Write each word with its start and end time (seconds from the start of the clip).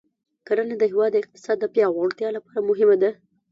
کرنه 0.47 0.75
د 0.79 0.83
هېواد 0.91 1.11
د 1.13 1.17
اقتصاد 1.23 1.57
د 1.59 1.65
پیاوړتیا 1.73 2.29
لپاره 2.37 2.59
مهمه 2.69 2.95
ده. 3.01 3.11